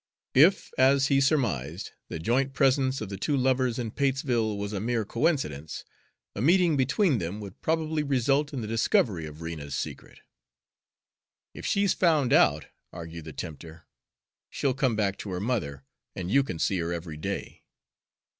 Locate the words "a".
4.73-4.79, 6.33-6.41